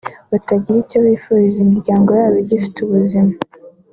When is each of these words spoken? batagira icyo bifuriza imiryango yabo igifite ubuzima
batagira 0.31 0.77
icyo 0.83 0.97
bifuriza 1.07 1.57
imiryango 1.65 2.09
yabo 2.19 2.37
igifite 2.43 2.77
ubuzima 2.81 3.33